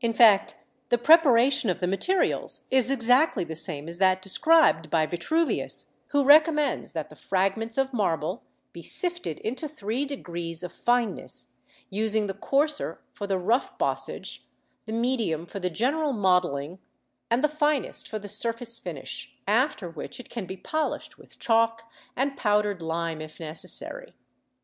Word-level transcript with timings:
In 0.00 0.12
fact, 0.12 0.56
the 0.88 0.98
preparation 0.98 1.70
of 1.70 1.78
the 1.78 1.86
materials 1.86 2.62
is 2.68 2.90
exactly 2.90 3.44
the 3.44 3.54
same 3.54 3.88
as 3.88 3.98
that 3.98 4.20
described 4.20 4.90
by 4.90 5.06
Vitruvius, 5.06 5.92
who 6.08 6.24
recommends 6.24 6.94
that 6.94 7.10
the 7.10 7.14
fragments 7.14 7.78
of 7.78 7.92
marble 7.92 8.42
be 8.72 8.82
sifted 8.82 9.38
into 9.38 9.68
three 9.68 10.04
degrees 10.04 10.64
of 10.64 10.72
fineness, 10.72 11.52
using 11.90 12.26
the 12.26 12.34
coarser 12.34 13.00
for 13.12 13.28
the 13.28 13.38
rough 13.38 13.78
bossage, 13.78 14.46
the 14.84 14.92
medium 14.92 15.46
for 15.46 15.60
the 15.60 15.70
general 15.70 16.12
modelling, 16.12 16.80
and 17.30 17.44
the 17.44 17.48
finest 17.48 18.08
for 18.08 18.18
the 18.18 18.26
surface 18.26 18.80
finish, 18.80 19.32
after 19.46 19.88
which 19.88 20.18
it 20.18 20.28
can 20.28 20.44
be 20.44 20.56
polished 20.56 21.18
with 21.18 21.38
chalk 21.38 21.88
and 22.16 22.36
powdered 22.36 22.82
lime 22.82 23.20
if 23.20 23.38
necessary. 23.38 24.12